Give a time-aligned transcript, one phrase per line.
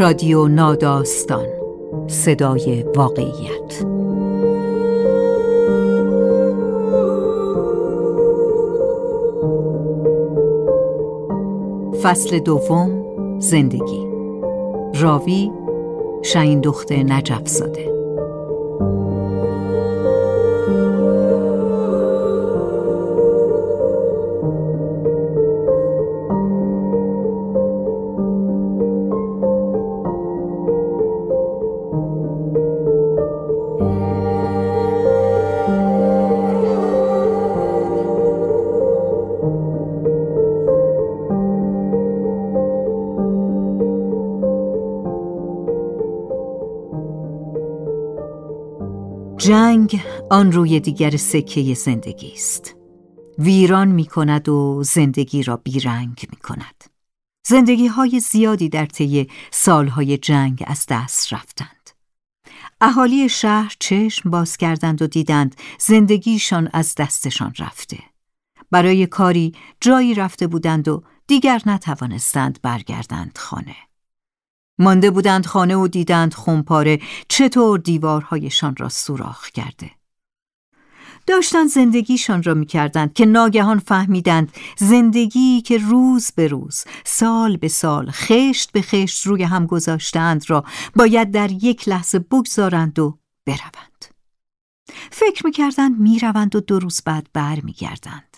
[0.00, 1.46] رادیو ناداستان.
[2.06, 3.84] صدای واقعیت.
[12.02, 13.04] فصل دوم
[13.38, 14.06] زندگی.
[15.00, 15.50] راوی
[16.22, 17.89] شاین دخت نجف زاده
[50.32, 52.76] آن روی دیگر سکه زندگی است.
[53.38, 56.84] ویران می کند و زندگی را بیرنگ می کند.
[57.46, 61.90] زندگی های زیادی در طی سالهای جنگ از دست رفتند.
[62.80, 67.98] اهالی شهر چشم باز کردند و دیدند زندگیشان از دستشان رفته.
[68.70, 73.76] برای کاری جایی رفته بودند و دیگر نتوانستند برگردند خانه.
[74.78, 79.99] مانده بودند خانه و دیدند خونپاره چطور دیوارهایشان را سوراخ کرده.
[81.30, 88.10] داشتند زندگیشان را می‌کردند که ناگهان فهمیدند زندگی که روز به روز سال به سال
[88.10, 90.64] خشت به خشت روی هم گذاشتند را
[90.96, 94.04] باید در یک لحظه بگذارند و بروند.
[95.10, 98.36] فکر می‌کردند می‌روند و دو روز بعد برمیگردند.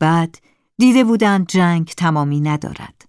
[0.00, 0.38] بعد
[0.78, 3.04] دیده بودند جنگ تمامی ندارد.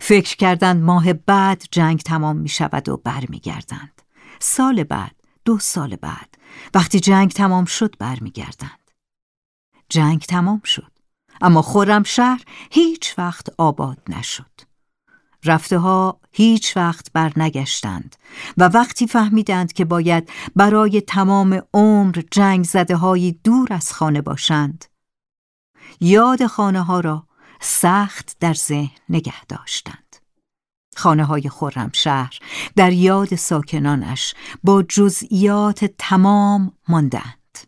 [0.00, 4.02] فکر کردند ماه بعد جنگ تمام می شود و برمیگردند.
[4.38, 6.38] سال بعد، دو سال بعد،
[6.74, 8.90] وقتی جنگ تمام شد برمیگردند.
[9.88, 10.92] جنگ تمام شد،
[11.40, 14.72] اما خورم شهر هیچ وقت آباد نشد.
[15.44, 18.16] رفته ها هیچ وقت برنگشتند
[18.56, 24.84] و وقتی فهمیدند که باید برای تمام عمر جنگ زده هایی دور از خانه باشند
[26.00, 27.26] یاد خانه ها را
[27.60, 30.01] سخت در ذهن نگه داشتند.
[30.96, 31.48] خانه های
[31.92, 32.38] شهر
[32.76, 37.58] در یاد ساکنانش با جزئیات تمام ماندند.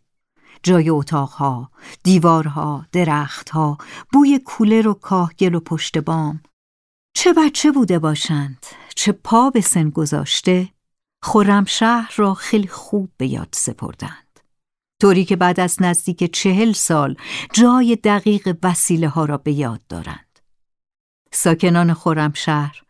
[0.62, 1.70] جای اتاقها،
[2.02, 3.78] دیوارها، درختها،
[4.12, 6.42] بوی کولر و کاهگل و پشت بام.
[7.16, 10.68] چه بچه بوده باشند، چه پا به سن گذاشته،
[11.64, 14.40] شهر را خیلی خوب به یاد سپردند.
[15.00, 17.16] طوری که بعد از نزدیک چهل سال
[17.52, 20.23] جای دقیق وسیله ها را به یاد دارند.
[21.34, 22.80] ساکنان خرمشهر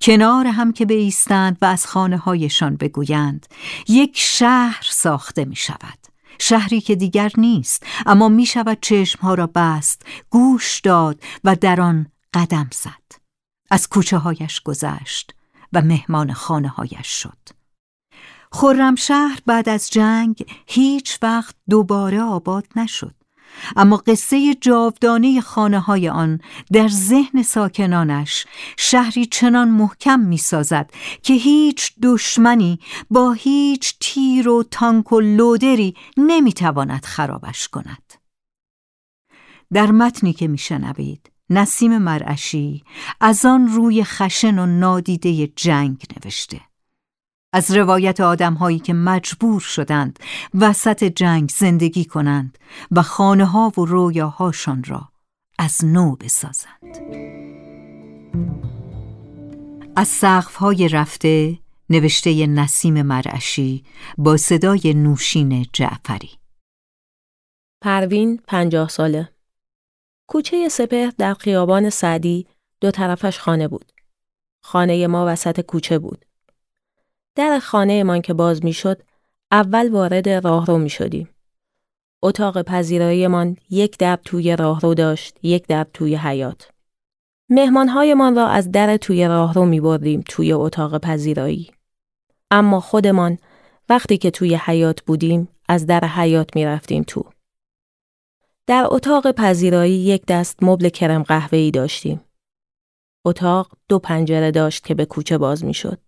[0.00, 3.46] کنار هم که بیستند و از خانه هایشان بگویند
[3.88, 5.98] یک شهر ساخته می شود.
[6.38, 11.80] شهری که دیگر نیست اما می شود چشم ها را بست گوش داد و در
[11.80, 13.20] آن قدم زد.
[13.70, 15.34] از کوچه هایش گذشت
[15.72, 17.38] و مهمان خانه هایش شد
[18.52, 23.14] خرمشهر بعد از جنگ هیچ وقت دوباره آباد نشد.
[23.76, 26.40] اما قصه جاودانه خانه های آن
[26.72, 28.46] در ذهن ساکنانش
[28.76, 30.90] شهری چنان محکم می سازد
[31.22, 32.78] که هیچ دشمنی
[33.10, 38.12] با هیچ تیر و تانک و لودری نمی تواند خرابش کند.
[39.72, 42.84] در متنی که میشنوید نسیم مرعشی
[43.20, 46.60] از آن روی خشن و نادیده جنگ نوشته.
[47.52, 50.18] از روایت آدمهایی که مجبور شدند
[50.54, 52.58] وسط جنگ زندگی کنند
[52.90, 55.08] و خانه ها و رویاهاشان را
[55.58, 56.98] از نو بسازند.
[59.96, 61.58] از سقف های رفته
[61.90, 63.84] نوشته نسیم مرعشی
[64.18, 66.30] با صدای نوشین جعفری.
[67.82, 69.28] پروین پنجاه ساله.
[70.28, 72.46] کوچه سپهر در خیابان سعدی
[72.80, 73.92] دو طرفش خانه بود.
[74.62, 76.24] خانه ما وسط کوچه بود.
[77.34, 79.02] در خانه من که باز می‌شد
[79.50, 81.28] اول وارد راهرو می شدیم.
[82.22, 86.70] اتاق پذیراییمان یک در توی راهرو داشت، یک در توی حیات.
[87.48, 91.70] مهمانهایمان را از در توی راهرو می بردیم توی اتاق پذیرایی.
[92.50, 93.38] اما خودمان
[93.88, 97.24] وقتی که توی حیات بودیم از در حیات می رفتیم تو.
[98.66, 102.20] در اتاق پذیرایی یک دست مبل کرم قهوه‌ای داشتیم.
[103.24, 105.98] اتاق دو پنجره داشت که به کوچه باز می شد.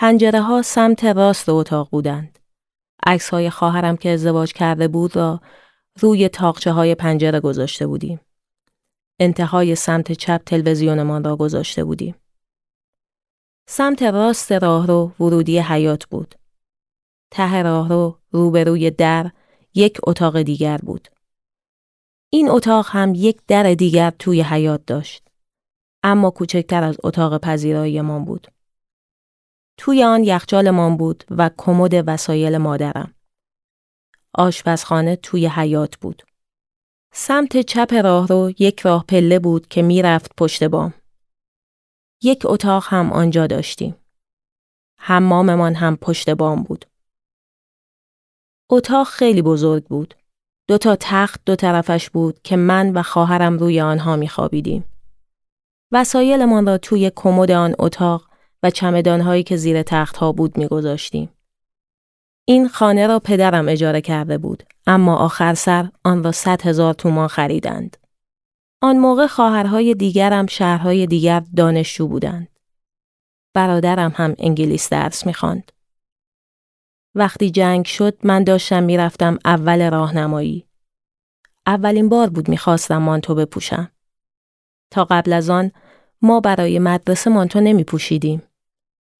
[0.00, 2.38] پنجره ها سمت راست اتاق بودند.
[3.06, 5.40] عکس های خواهرم که ازدواج کرده بود را
[6.00, 8.20] روی تاقچه های پنجره گذاشته بودیم.
[9.20, 12.14] انتهای سمت چپ تلویزیونمان را گذاشته بودیم.
[13.68, 16.34] سمت راست راهرو ورودی حیات بود.
[17.30, 19.30] ته راهرو روبروی در
[19.74, 21.08] یک اتاق دیگر بود.
[22.32, 25.28] این اتاق هم یک در دیگر توی حیات داشت.
[26.02, 28.57] اما کوچکتر از اتاق پذیراییمان بود.
[29.78, 33.14] توی آن یخچالمان بود و کمد وسایل مادرم.
[34.34, 36.22] آشپزخانه توی حیات بود.
[37.12, 40.94] سمت چپ راه رو یک راه پله بود که می‌رفت پشت بام.
[42.22, 43.96] یک اتاق هم آنجا داشتیم.
[45.00, 46.84] حماممان هم پشت بام بود.
[48.70, 50.14] اتاق خیلی بزرگ بود.
[50.68, 54.84] دو تا تخت دو طرفش بود که من و خواهرم روی آنها میخوابیدیم.
[55.92, 58.27] وسایلمان را توی کمد آن اتاق
[58.62, 61.30] و چمدانهایی که زیر تختها بود میگذاشتیم.
[62.44, 67.28] این خانه را پدرم اجاره کرده بود اما آخر سر آن را صد هزار تومان
[67.28, 67.96] خریدند.
[68.82, 72.48] آن موقع خواهرهای دیگرم شهرهای دیگر دانشجو بودند.
[73.54, 75.72] برادرم هم انگلیس درس می‌خواند.
[77.14, 80.66] وقتی جنگ شد من داشتم می‌رفتم اول راهنمایی.
[81.66, 83.90] اولین بار بود می‌خواستم مانتو بپوشم.
[84.90, 85.72] تا قبل از آن
[86.22, 88.42] ما برای مدرسه مانتو نمی پوشیدیم.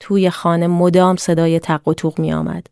[0.01, 2.67] توی خانه مدام صدای تق و توق می آمد.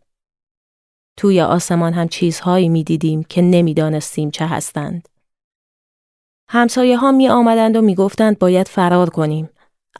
[1.16, 5.08] توی آسمان هم چیزهایی می دیدیم که نمی‌دانستیم چه هستند.
[6.48, 9.48] همسایه ها می آمدند و می گفتند باید فرار کنیم.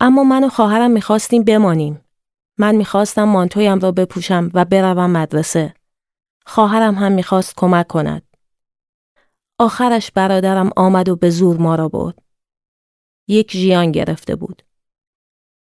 [0.00, 2.00] اما من و خواهرم می خواستیم بمانیم.
[2.58, 5.74] من می خواستم مانتویم را بپوشم و بروم مدرسه.
[6.46, 8.22] خواهرم هم می خواست کمک کند.
[9.58, 12.22] آخرش برادرم آمد و به زور ما را برد.
[13.28, 14.65] یک ژیان گرفته بود.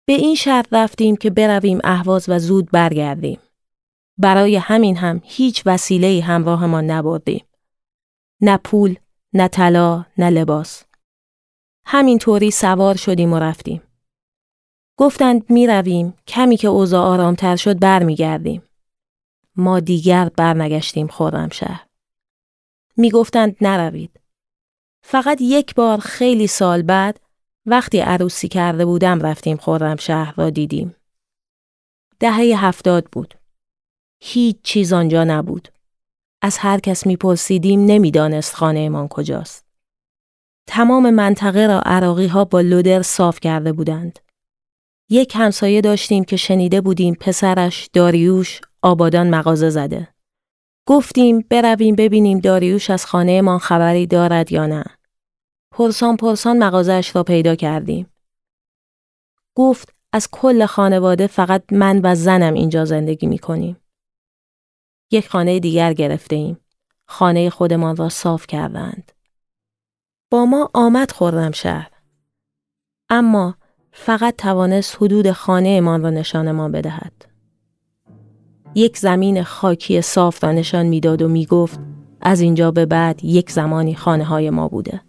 [0.06, 3.40] به این شرط رفتیم که برویم اهواز و زود برگردیم.
[4.18, 7.44] برای همین هم هیچ وسیله همراهمان نبردیم.
[8.40, 8.96] نه پول،
[9.32, 10.84] نه طلا، نه لباس.
[11.84, 13.82] همینطوری سوار شدیم و رفتیم.
[14.96, 18.62] گفتند می رویم کمی که اوضاع آرامتر شد برمیگردیم.
[19.56, 21.08] ما دیگر برنگشتیم
[21.52, 21.86] شهر.
[22.96, 24.20] می گفتند نروید.
[25.02, 27.20] فقط یک بار خیلی سال بعد
[27.66, 29.58] وقتی عروسی کرده بودم رفتیم
[29.98, 30.96] شهر را دیدیم.
[32.20, 33.34] دهه هفتاد بود.
[34.20, 35.68] هیچ چیز آنجا نبود.
[36.42, 39.66] از هر کس میپرسیدیم نمی‌دانست خانهمان کجاست.
[40.66, 44.18] تمام منطقه را عراقی ها با لودر صاف کرده بودند.
[45.10, 50.08] یک همسایه داشتیم که شنیده بودیم پسرش داریوش آبادان مغازه زده.
[50.88, 54.84] گفتیم برویم ببینیم داریوش از خانهمان خبری دارد یا نه.
[55.76, 58.06] پرسان پرسان مغازش را پیدا کردیم.
[59.54, 63.76] گفت از کل خانواده فقط من و زنم اینجا زندگی می کنیم.
[65.10, 66.60] یک خانه دیگر گرفته ایم.
[67.06, 69.12] خانه خودمان را صاف کردند.
[70.30, 71.90] با ما آمد خوردم شهر.
[73.08, 73.56] اما
[73.92, 77.24] فقط توانست حدود خانه را نشانمان بدهد.
[78.74, 81.80] یک زمین خاکی صاف را نشان می‌داد و می‌گفت
[82.20, 85.05] از اینجا به بعد یک زمانی خانه های ما بوده.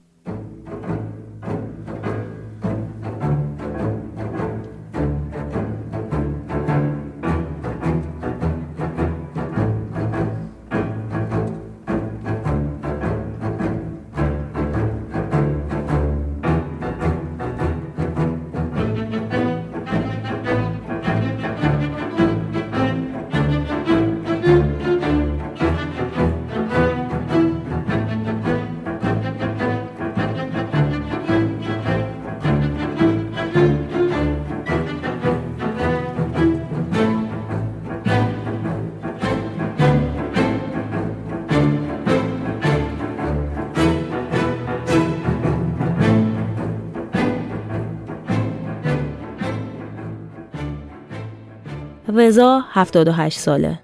[52.17, 53.79] رضا 78 ساله.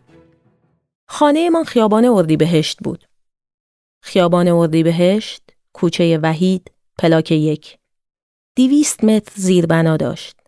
[1.08, 3.06] خانه من خیابان اردی بهشت بود.
[4.02, 5.42] خیابان اردی بهشت،
[5.74, 7.78] کوچه وحید، پلاک یک.
[8.56, 10.40] دیویست متر زیر بنا داشت.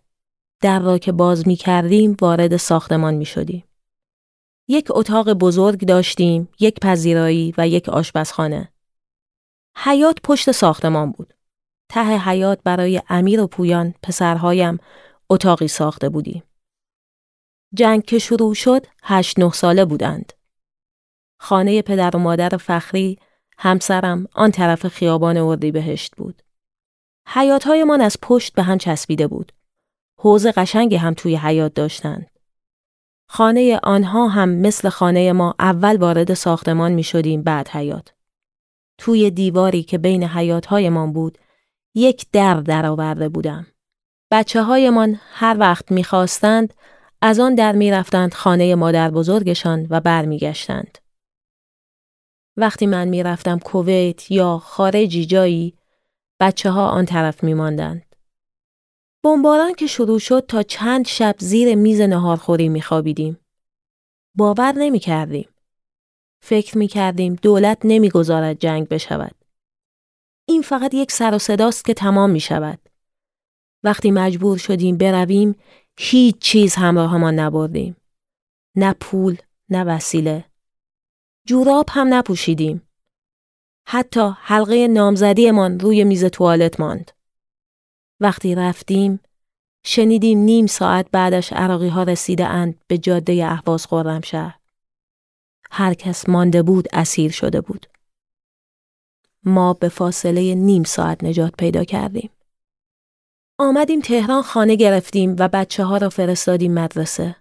[0.60, 3.64] در را که باز می کردیم وارد ساختمان می شدیم.
[4.68, 8.72] یک اتاق بزرگ داشتیم، یک پذیرایی و یک آشپزخانه.
[9.76, 11.34] حیات پشت ساختمان بود.
[11.88, 14.78] ته حیات برای امیر و پویان پسرهایم
[15.30, 16.42] اتاقی ساخته بودیم.
[17.74, 20.32] جنگ که شروع شد هشت نه ساله بودند.
[21.40, 23.18] خانه پدر و مادر فخری
[23.58, 26.42] همسرم آن طرف خیابان اردی بهشت بود.
[27.28, 29.52] حیاتهایمان از پشت به هم چسبیده بود.
[30.18, 32.30] حوز قشنگی هم توی حیات داشتند.
[33.28, 38.12] خانه آنها هم مثل خانه ما اول وارد ساختمان می شدیم بعد حیات.
[38.98, 41.38] توی دیواری که بین حیاتهایمان بود
[41.94, 43.66] یک در درآورده بودم.
[44.30, 46.74] بچه هایمان هر وقت می‌خواستند
[47.26, 50.98] از آن در می رفتند خانه مادر بزرگشان و برمیگشتند.
[52.56, 55.74] وقتی من می رفتم کویت یا خارجی جایی
[56.40, 58.16] بچه ها آن طرف می ماندند.
[59.24, 63.38] بمباران که شروع شد تا چند شب زیر میز نهارخوری میخوابیدیم.
[64.34, 65.48] باور نمی کردیم.
[66.40, 69.34] فکر می کردیم دولت نمی‌گذارد جنگ بشود.
[70.48, 72.78] این فقط یک سر و صداست که تمام می شود.
[73.82, 75.56] وقتی مجبور شدیم برویم
[75.98, 77.96] هیچ چیز همراهمان نبردیم.
[78.76, 79.36] نه پول،
[79.68, 80.44] نه وسیله.
[81.46, 82.82] جوراب هم نپوشیدیم.
[83.86, 87.10] حتی حلقه نامزدیمان روی میز توالت ماند.
[88.20, 89.20] وقتی رفتیم
[89.84, 93.86] شنیدیم نیم ساعت بعدش عراقی ها رسیده اند به جاده احواز
[94.24, 94.58] شهر.
[95.70, 97.86] هر کس مانده بود اسیر شده بود.
[99.44, 102.30] ما به فاصله نیم ساعت نجات پیدا کردیم.
[103.58, 107.36] آمدیم تهران خانه گرفتیم و بچه ها را فرستادیم مدرسه.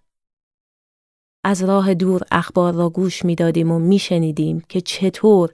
[1.43, 5.53] از راه دور اخبار را گوش می‌دادیم و میشنیدیم که چطور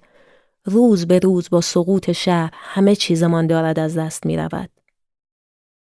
[0.66, 4.70] روز به روز با سقوط شهر همه چیزمان دارد از دست می رود.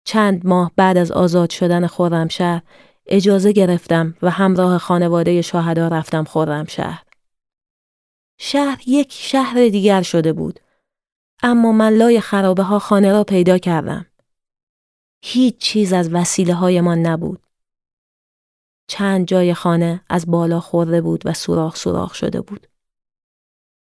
[0.04, 2.62] چند ماه بعد از آزاد شدن خرمشهر
[3.06, 7.02] اجازه گرفتم و همراه خانواده شاهدا رفتم خرمشهر.
[8.38, 10.60] شهر یک شهر دیگر شده بود.
[11.42, 14.06] اما من لای خرابه ها خانه را پیدا کردم.
[15.24, 17.46] هیچ چیز از وسیله های من نبود.
[18.86, 22.66] چند جای خانه از بالا خورده بود و سوراخ سوراخ شده بود.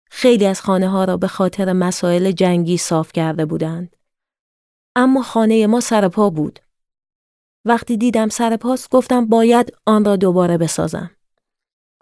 [0.10, 3.96] خیلی از خانه ها را به خاطر مسائل جنگی صاف کرده بودند.
[4.96, 6.60] اما خانه ما سرپا بود.
[7.65, 11.12] وقتی دیدم سرپاست گفتم باید آن را دوباره بسازم.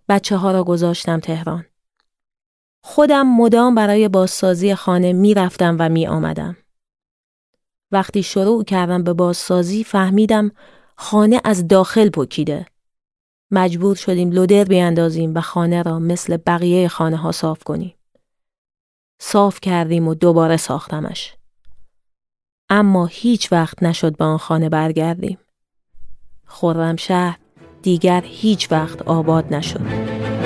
[0.10, 1.66] بچه ها را گذاشتم تهران.
[2.84, 6.58] خودم مدام برای بازسازی خانه می رفتم و می آمدم.
[7.92, 10.52] وقتی شروع کردم به بازسازی فهمیدم
[10.96, 12.66] خانه از داخل پکیده.
[13.52, 17.94] مجبور شدیم لودر بیاندازیم و خانه را مثل بقیه خانه ها صاف کنیم.
[19.20, 21.36] صاف کردیم و دوباره ساختمش.
[22.70, 25.38] اما هیچ وقت نشد به آن خانه برگردیم.
[26.46, 27.40] خرمشهر
[27.82, 30.37] دیگر هیچ وقت آباد نشد.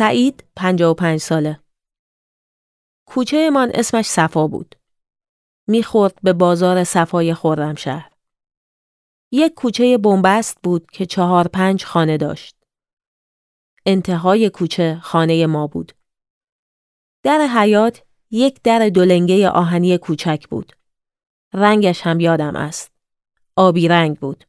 [0.00, 1.60] سعید 55 ساله.
[3.06, 4.74] کوچه من اسمش صفا بود.
[5.66, 8.12] می‌خورد به بازار صفای خرمشهر.
[9.32, 12.56] یک کوچه بنبست بود که چهار پنج خانه داشت.
[13.86, 15.92] انتهای کوچه خانه ما بود.
[17.22, 20.72] در حیات یک در دولنگه آهنی کوچک بود.
[21.54, 22.92] رنگش هم یادم است.
[23.56, 24.44] آبی رنگ بود.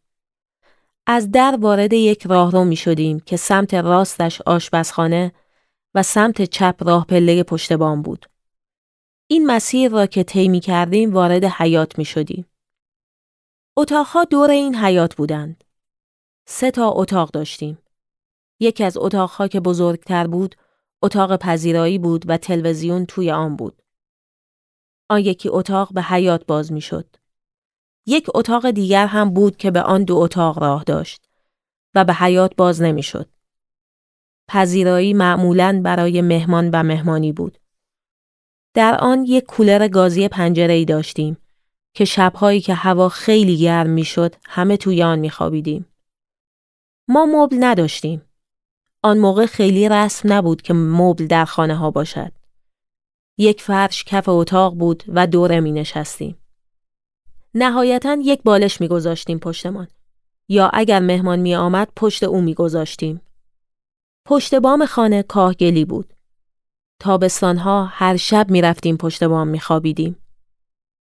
[1.08, 5.31] از در وارد یک راهرو می شدیم که سمت راستش آشپزخانه
[5.95, 8.25] و سمت چپ راه پله پشت بام بود.
[9.27, 12.45] این مسیر را که طی کردیم وارد حیات می شدیم.
[13.77, 15.63] اتاقها دور این حیات بودند.
[16.45, 17.77] سه تا اتاق داشتیم.
[18.60, 20.55] یکی از اتاقها که بزرگتر بود،
[21.01, 23.81] اتاق پذیرایی بود و تلویزیون توی آن بود.
[25.10, 27.15] آن یکی اتاق به حیات باز می شد.
[28.05, 31.29] یک اتاق دیگر هم بود که به آن دو اتاق راه داشت
[31.95, 33.29] و به حیات باز نمی شد.
[34.53, 37.58] پذیرایی معمولاً برای مهمان و مهمانی بود.
[38.74, 41.38] در آن یک کولر گازی پنجره ای داشتیم
[41.93, 45.86] که شبهایی که هوا خیلی گرم می‌شد همه توی آن میخوابیدیم.
[47.08, 48.22] ما مبل نداشتیم.
[49.03, 52.31] آن موقع خیلی رسم نبود که مبل در خانه ها باشد.
[53.38, 56.38] یک فرش کف اتاق بود و دوره می نشستیم.
[57.53, 59.88] نهایتا یک بالش می گذاشتیم پشتمان.
[60.48, 63.22] یا اگر مهمان می آمد پشت او می گذاشتیم.
[64.31, 66.13] پشت بام خانه کاهگلی بود.
[67.00, 70.17] تابستانها هر شب می رفتیم پشت بام می خوابیدیم.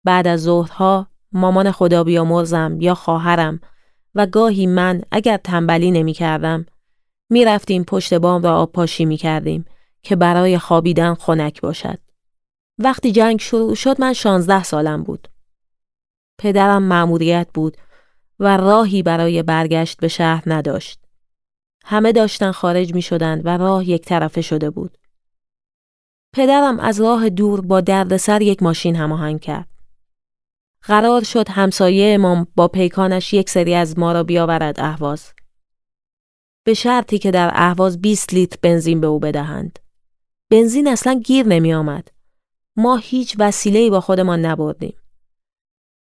[0.04, 3.60] بعد از ظهرها مامان خدا بیامرزم یا خواهرم
[4.16, 6.66] و گاهی من اگر تنبلی نمی کردم
[7.30, 9.66] می رفتیم پشت بام را آب پاشی می کردیم
[10.04, 12.00] که برای خوابیدن خنک باشد.
[12.80, 15.28] وقتی جنگ شروع شد من شانزده سالم بود.
[16.40, 17.78] پدرم مأموریت بود
[18.40, 21.05] و راهی برای برگشت به شهر نداشت.
[21.88, 24.98] همه داشتن خارج می شدند و راه یک طرفه شده بود.
[26.34, 29.70] پدرم از راه دور با دردسر یک ماشین هماهنگ کرد.
[30.82, 35.34] قرار شد همسایه امام با پیکانش یک سری از ما را بیاورد اهواز.
[36.66, 39.80] به شرطی که در اهواز 20 لیتر بنزین به او بدهند.
[40.52, 42.08] بنزین اصلا گیر نمی آمد.
[42.76, 44.98] ما هیچ وسیله‌ای با خودمان نبردیم.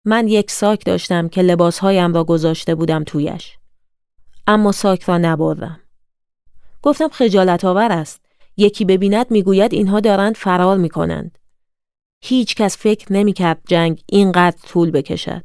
[0.05, 3.57] من یک ساک داشتم که لباسهایم را گذاشته بودم تویش.
[4.47, 5.81] اما ساک را نبردم.
[6.81, 8.21] گفتم خجالت آور است.
[8.57, 11.37] یکی ببیند می‌گوید اینها دارند فرار می کنند.
[12.21, 15.43] هیچ کس فکر نمی کرد جنگ اینقدر طول بکشد.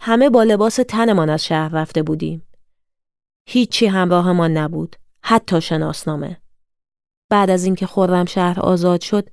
[0.00, 2.46] همه با لباس تنمان از شهر رفته بودیم.
[3.46, 4.96] هیچی همراهمان نبود.
[5.22, 6.40] حتی شناسنامه.
[7.30, 7.86] بعد از اینکه
[8.26, 9.28] شهر آزاد شد،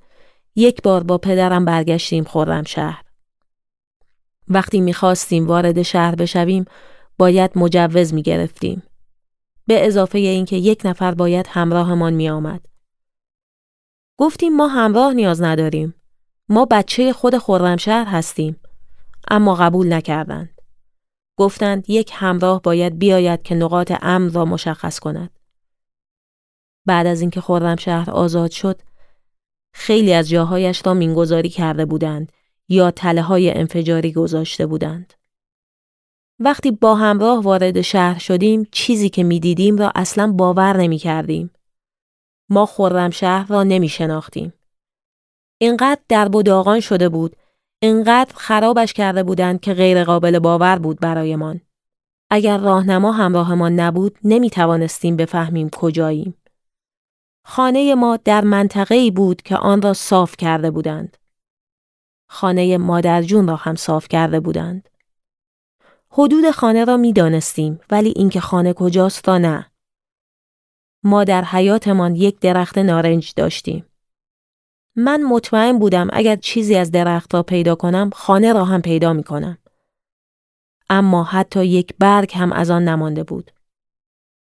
[0.56, 2.24] یک بار با پدرم برگشتیم
[2.62, 3.04] شهر.
[4.48, 6.64] وقتی می‌خواستیم وارد شهر بشویم،
[7.18, 8.82] باید مجوز می گرفتیم.
[9.66, 12.66] به اضافه اینکه یک نفر باید همراهمان می آمد.
[14.18, 15.94] گفتیم ما همراه نیاز نداریم.
[16.48, 18.60] ما بچه خود خرمشهر هستیم.
[19.30, 20.60] اما قبول نکردند.
[21.36, 25.30] گفتند یک همراه باید بیاید که نقاط امن را مشخص کند.
[26.86, 28.82] بعد از اینکه خرمشهر آزاد شد،
[29.74, 32.32] خیلی از جاهایش را مینگذاری کرده بودند
[32.68, 35.14] یا تله های انفجاری گذاشته بودند.
[36.44, 41.50] وقتی با همراه وارد شهر شدیم چیزی که می‌دیدیم را اصلا باور نمی کردیم.
[42.50, 44.52] ما خرمشهر را نمی شناختیم.
[45.60, 47.36] اینقدر درب و داغان شده بود
[47.82, 51.60] اینقدر خرابش کرده بودند که غیر قابل باور بود برایمان.
[52.30, 56.34] اگر راهنما همراهمان نبود نمی توانستیم بفهمیم کجاییم.
[57.44, 61.16] خانه ما در منطقه ای بود که آن را صاف کرده بودند.
[62.28, 64.88] خانه مادرجون را هم صاف کرده بودند.
[66.14, 69.70] حدود خانه را می دانستیم ولی اینکه خانه کجاست را نه.
[71.04, 73.86] ما در حیاتمان یک درخت نارنج داشتیم.
[74.96, 79.24] من مطمئن بودم اگر چیزی از درخت را پیدا کنم خانه را هم پیدا می
[79.24, 79.58] کنم.
[80.90, 83.50] اما حتی یک برگ هم از آن نمانده بود.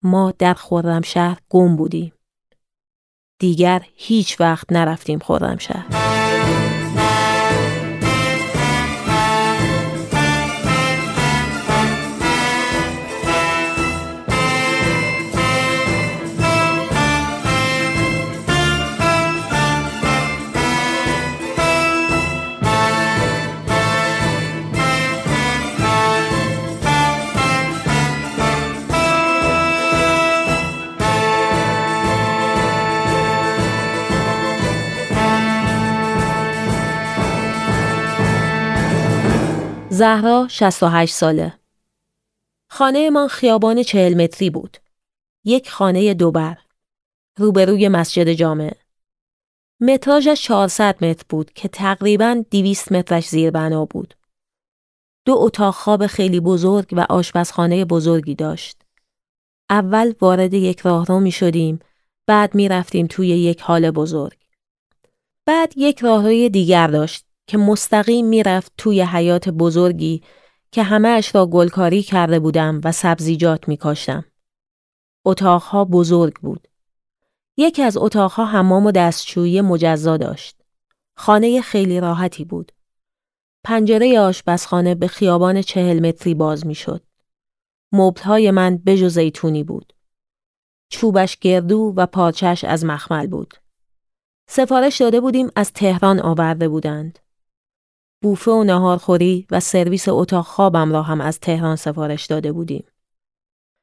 [0.02, 2.12] ما در خرمشهر گم بودیم.
[3.38, 6.08] دیگر هیچ وقت نرفتیم خرمشهر.
[39.98, 41.58] زهرا 68 ساله.
[42.70, 44.76] خانه من خیابان چهل متری بود.
[45.44, 46.58] یک خانه دوبر.
[47.38, 48.72] روبروی مسجد جامع.
[49.80, 54.14] متراژش 400 متر بود که تقریباً 200 مترش زیر بنا بود.
[55.24, 58.82] دو اتاق خواب خیلی بزرگ و آشپزخانه بزرگی داشت.
[59.70, 61.78] اول وارد یک راهرو می شدیم،
[62.26, 64.38] بعد می رفتیم توی یک حال بزرگ.
[65.46, 70.22] بعد یک راهروی دیگر داشت که مستقیم می‌رفت توی حیات بزرگی
[70.72, 74.24] که همه اش را گلکاری کرده بودم و سبزیجات میکاشتم.
[75.24, 76.68] اتاقها بزرگ بود.
[77.56, 80.56] یکی از اتاقها حمام و دستشویی مجزا داشت.
[81.16, 82.72] خانه خیلی راحتی بود.
[83.64, 87.02] پنجره آشپزخانه به خیابان چهل متری باز می‌شد.
[87.92, 89.92] مبلهای من بجو زیتونی بود.
[90.88, 93.54] چوبش گردو و پاچش از مخمل بود.
[94.48, 97.18] سفارش داده بودیم از تهران آورده بودند.
[98.22, 102.85] بوفه و نهارخوری و سرویس اتاق خوابم را هم از تهران سفارش داده بودیم.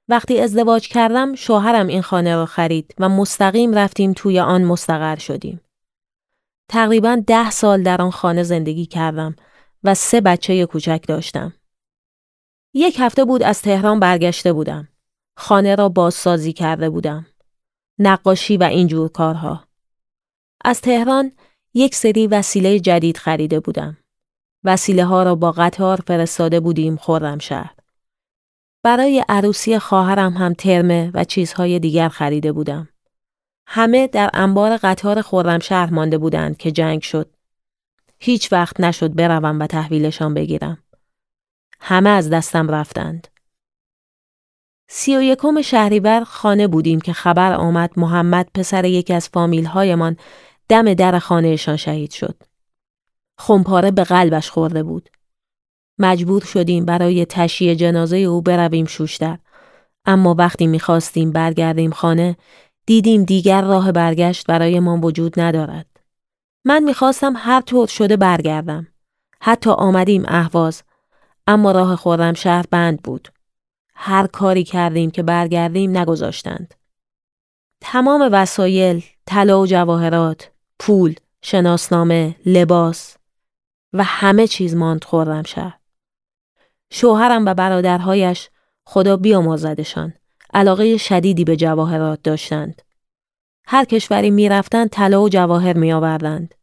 [0.10, 5.62] وقتی ازدواج کردم شوهرم این خانه را خرید و مستقیم رفتیم توی آن مستقر شدیم.
[6.70, 9.36] تقریبا ده سال در آن خانه زندگی کردم
[9.84, 11.54] و سه بچه کوچک داشتم.
[12.74, 14.88] یک هفته بود از تهران برگشته بودم.
[15.38, 17.26] خانه را بازسازی کرده بودم.
[18.00, 19.68] نقاشی و اینجور کارها.
[20.66, 21.32] از تهران
[21.74, 23.98] یک سری وسیله جدید خریده بودم.
[24.66, 26.96] وسیله ها را با قطار فرستاده بودیم
[27.40, 27.76] شهر.
[28.84, 32.90] برای عروسی خواهرم هم ترمه و چیزهای دیگر خریده بودم.
[33.68, 35.22] همه در انبار قطار
[35.60, 37.36] شهر مانده بودند که جنگ شد.
[38.20, 40.78] هیچ وقت نشد بروم و تحویلشان بگیرم.
[41.80, 43.28] همه از دستم رفتند.
[44.88, 50.18] سی و یکم شهریور خانه بودیم که خبر آمد محمد پسر یکی از فامیل هایمان
[50.70, 52.55] دم در خانهشان شهید شد.
[53.38, 55.10] خمپاره به قلبش خورده بود.
[56.00, 59.38] مجبور شدیم برای تشییع جنازه او برویم شوشتر.
[60.06, 62.38] اما وقتی می‌خواستیم برگردیم خانه
[62.86, 65.86] دیدیم دیگر راه برگشت برای ما وجود ندارد.
[66.66, 68.88] من می‌خواستم هر طور شده برگردم.
[69.42, 70.84] حتی آمدیم اهواز
[71.48, 73.30] اما راه خورم شهر بند بود.
[73.96, 76.74] هر کاری کردیم که برگردیم نگذاشتند.
[77.82, 83.18] تمام وسایل، طلا و جواهرات، پول، شناسنامه، لباس
[83.96, 85.80] و همه چیز ماند خورم شهر.
[86.92, 88.50] شوهرم و برادرهایش
[88.86, 90.14] خدا بیاموزدشان
[90.54, 92.82] علاقه شدیدی به جواهرات داشتند.
[93.66, 96.56] هر کشوری می‌رفتند طلا و جواهر می آوردند.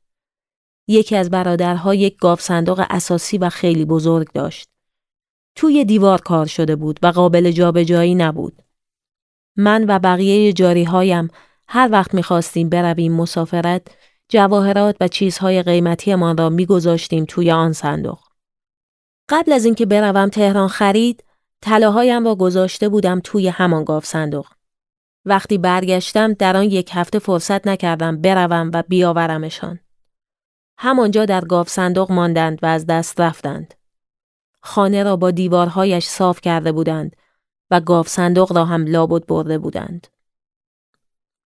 [0.89, 4.69] یکی از برادرها یک گاف صندوق اساسی و خیلی بزرگ داشت.
[5.55, 8.63] توی دیوار کار شده بود و قابل جابجایی نبود.
[9.57, 11.29] من و بقیه جاری هایم
[11.69, 13.87] هر وقت می‌خواستیم برویم مسافرت
[14.33, 18.21] جواهرات و چیزهای قیمتیمان را میگذاشتیم توی آن صندوق.
[19.29, 21.25] قبل از اینکه بروم تهران خرید
[21.61, 24.47] طلاهایم را گذاشته بودم توی همان گاف صندوق.
[25.25, 29.79] وقتی برگشتم در آن یک هفته فرصت نکردم بروم و بیاورمشان.
[30.79, 33.75] همانجا در گاف صندوق ماندند و از دست رفتند.
[34.61, 37.17] خانه را با دیوارهایش صاف کرده بودند
[37.71, 40.07] و گاف صندوق را هم لابد برده بودند.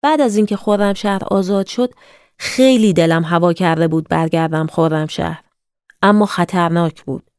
[0.02, 0.56] بعد از اینکه
[0.94, 1.94] شهر آزاد شد
[2.38, 5.44] خیلی دلم هوا کرده بود برگردم شهر.
[6.02, 7.30] اما خطرناک بود.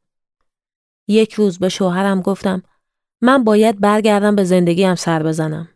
[1.07, 2.63] یک روز به شوهرم گفتم
[3.21, 5.69] من باید برگردم به زندگیم سر بزنم.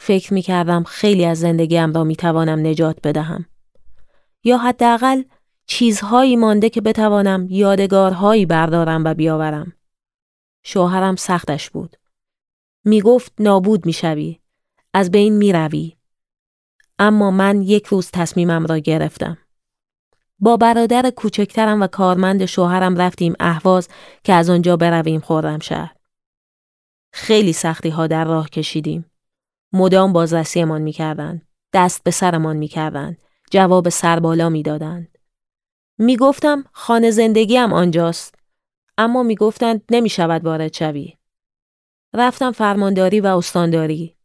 [0.00, 3.46] فکر می کردم خیلی از زندگیم را می توانم نجات بدهم.
[4.44, 5.22] یا حداقل
[5.66, 9.72] چیزهایی مانده که بتوانم یادگارهایی بردارم و بیاورم.
[10.62, 11.96] شوهرم سختش بود.
[12.84, 14.40] می گفت نابود می شوی.
[14.94, 15.96] از بین می روی.
[17.02, 19.38] اما من یک روز تصمیمم را گرفتم.
[20.38, 23.88] با برادر کوچکترم و کارمند شوهرم رفتیم اهواز
[24.24, 25.20] که از آنجا برویم
[25.60, 25.96] شهر.
[27.12, 29.10] خیلی سختی ها در راه کشیدیم.
[29.72, 31.46] مدام بازرسیمان می‌کردند.
[31.72, 33.22] دست به سرمان می‌کردند.
[33.50, 35.18] جواب سربالا می‌دادند.
[35.98, 38.34] می‌گفتم خانه زندگیم آنجاست.
[38.98, 41.16] اما می‌گفتند نمی‌شود وارد شوی.
[42.14, 44.16] رفتم فرمانداری و استانداری.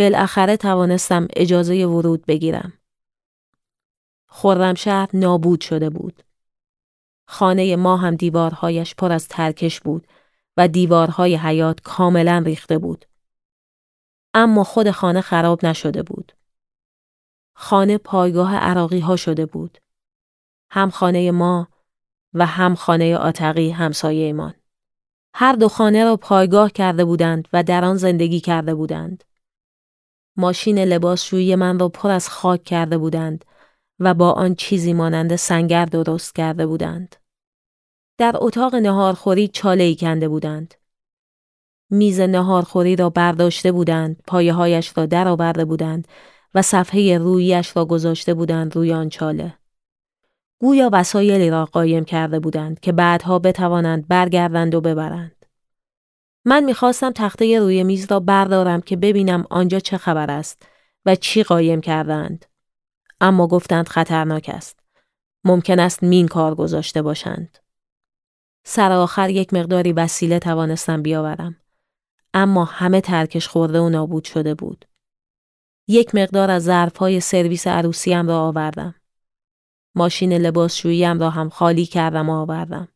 [0.00, 2.72] بالاخره توانستم اجازه ورود بگیرم.
[4.26, 6.22] خرمشهر نابود شده بود.
[7.26, 10.06] خانه ما هم دیوارهایش پر از ترکش بود
[10.56, 13.04] و دیوارهای حیات کاملا ریخته بود.
[14.34, 16.32] اما خود خانه خراب نشده بود.
[17.54, 19.78] خانه پایگاه عراقی ها شده بود.
[20.70, 21.68] هم خانه ما
[22.34, 24.54] و هم خانه آتقی همسایه ایمان.
[25.34, 29.24] هر دو خانه را پایگاه کرده بودند و در آن زندگی کرده بودند.
[30.40, 33.44] ماشین لباسشویی من را پر از خاک کرده بودند
[33.98, 37.16] و با آن چیزی مانند سنگر درست کرده بودند.
[38.18, 40.74] در اتاق نهارخوری چاله ای کنده بودند.
[41.90, 46.08] میز نهارخوری را برداشته بودند، پایه هایش را درآورده بودند
[46.54, 49.54] و صفحه رویش را گذاشته بودند روی آن چاله.
[50.58, 55.39] گویا وسایلی را قایم کرده بودند که بعدها بتوانند برگردند و ببرند.
[56.44, 60.66] من می‌خواستم تخته روی میز را بردارم که ببینم آنجا چه خبر است
[61.06, 62.46] و چی قایم کردند.
[63.20, 64.80] اما گفتند خطرناک است.
[65.44, 67.58] ممکن است مین کار گذاشته باشند.
[68.64, 71.56] سر آخر یک مقداری وسیله توانستم بیاورم.
[72.34, 74.84] اما همه ترکش خورده و نابود شده بود.
[75.88, 78.94] یک مقدار از ظرفهای سرویس عروسیم را آوردم.
[79.94, 82.88] ماشین لباسشوییم را هم خالی کردم و آوردم.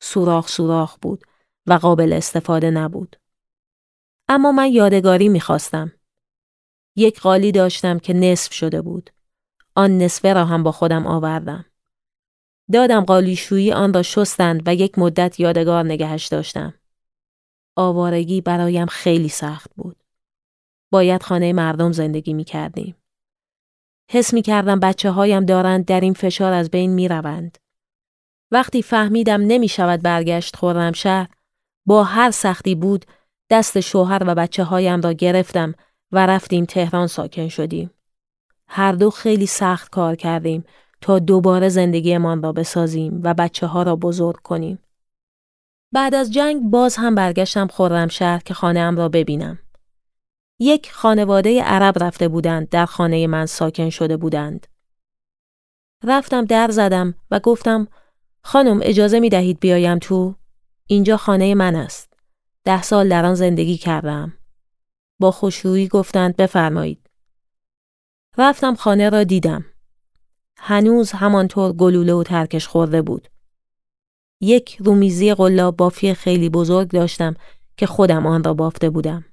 [0.00, 1.24] سوراخ سوراخ بود
[1.66, 3.16] و قابل استفاده نبود.
[4.28, 5.92] اما من یادگاری می‌خواستم.
[6.96, 9.10] یک قالی داشتم که نصف شده بود.
[9.74, 11.64] آن نصفه را هم با خودم آوردم.
[12.72, 16.74] دادم قالیشویی آن را شستند و یک مدت یادگار نگهش داشتم.
[17.76, 19.96] آوارگی برایم خیلی سخت بود.
[20.90, 22.96] باید خانه مردم زندگی می کردیم.
[24.10, 27.58] حس می کردم بچه هایم دارند در این فشار از بین می روند.
[28.50, 31.35] وقتی فهمیدم نمی شود برگشت خورم شهر
[31.86, 33.04] با هر سختی بود
[33.50, 35.74] دست شوهر و بچه هایم را گرفتم
[36.12, 37.90] و رفتیم تهران ساکن شدیم.
[38.68, 40.64] هر دو خیلی سخت کار کردیم
[41.00, 44.78] تا دوباره زندگیمان را بسازیم و بچه ها را بزرگ کنیم.
[45.92, 49.58] بعد از جنگ باز هم برگشتم شهر که خانه را ببینم.
[50.60, 54.66] یک خانواده عرب رفته بودند در خانه من ساکن شده بودند.
[56.04, 57.88] رفتم در زدم و گفتم
[58.42, 60.34] خانم اجازه می دهید بیایم تو؟
[60.86, 62.12] اینجا خانه من است.
[62.64, 64.32] ده سال در آن زندگی کردم.
[65.20, 67.10] با خوشرویی گفتند بفرمایید.
[68.38, 69.64] رفتم خانه را دیدم.
[70.58, 73.28] هنوز همانطور گلوله و ترکش خورده بود.
[74.40, 77.34] یک رومیزی قلاب بافی خیلی بزرگ داشتم
[77.76, 79.24] که خودم آن را بافته بودم.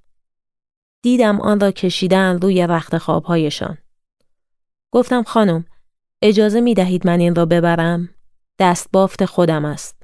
[1.02, 3.78] دیدم آن را کشیدن روی رخت خوابهایشان.
[4.92, 5.66] گفتم خانم
[6.22, 8.10] اجازه می دهید من این را ببرم؟
[8.60, 10.03] دست بافت خودم است.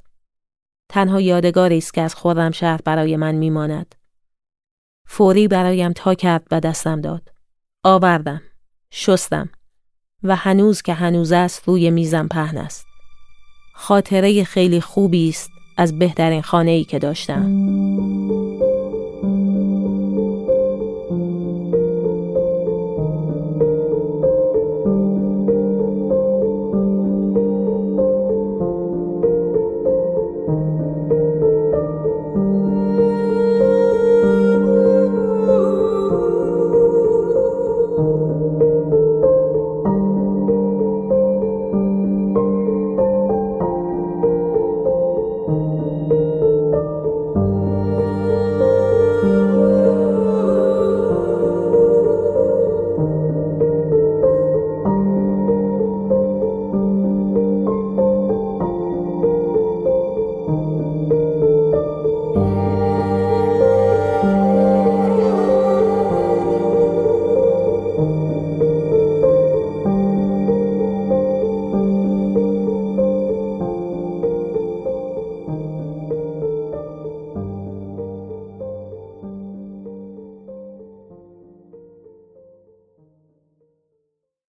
[0.89, 3.95] تنها یادگاری است که از خورم شهر برای من میماند.
[5.06, 7.32] فوری برایم تا کرد و دستم داد.
[7.84, 8.41] آوردم.
[8.91, 9.49] شستم.
[10.23, 12.86] و هنوز که هنوز است روی میزم پهن است.
[13.73, 18.38] خاطره خیلی خوبی است از بهترین خانه ای که داشتم.